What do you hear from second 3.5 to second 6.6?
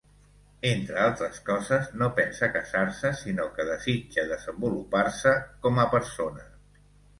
que desitja desenvolupar-se com a persona.